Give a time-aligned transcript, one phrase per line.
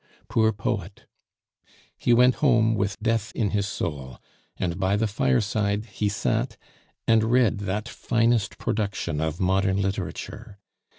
[0.27, 1.05] Poor poet!
[1.95, 4.17] He went home with death in his soul;
[4.57, 6.57] and by the fireside he sat
[7.07, 10.57] and read that finest production of modern literature.